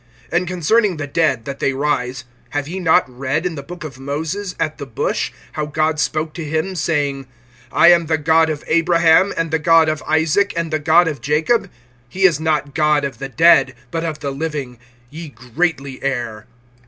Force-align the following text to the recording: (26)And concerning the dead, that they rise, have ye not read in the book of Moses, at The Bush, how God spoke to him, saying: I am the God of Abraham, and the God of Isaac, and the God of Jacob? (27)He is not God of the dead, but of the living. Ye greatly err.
(26)And 0.31 0.47
concerning 0.47 0.97
the 0.97 1.05
dead, 1.05 1.45
that 1.45 1.59
they 1.59 1.73
rise, 1.73 2.23
have 2.49 2.67
ye 2.67 2.79
not 2.79 3.07
read 3.07 3.45
in 3.45 3.53
the 3.53 3.61
book 3.61 3.83
of 3.83 3.99
Moses, 3.99 4.55
at 4.59 4.79
The 4.79 4.87
Bush, 4.87 5.31
how 5.51 5.67
God 5.67 5.99
spoke 5.99 6.33
to 6.33 6.43
him, 6.43 6.73
saying: 6.73 7.27
I 7.71 7.89
am 7.89 8.07
the 8.07 8.17
God 8.17 8.49
of 8.49 8.63
Abraham, 8.65 9.31
and 9.37 9.51
the 9.51 9.59
God 9.59 9.89
of 9.89 10.01
Isaac, 10.07 10.53
and 10.57 10.71
the 10.73 10.79
God 10.79 11.07
of 11.07 11.21
Jacob? 11.21 11.65
(27)He 12.11 12.25
is 12.27 12.39
not 12.39 12.73
God 12.73 13.05
of 13.05 13.19
the 13.19 13.29
dead, 13.29 13.75
but 13.91 14.03
of 14.03 14.21
the 14.21 14.31
living. 14.31 14.79
Ye 15.11 15.29
greatly 15.29 16.01
err. 16.01 16.47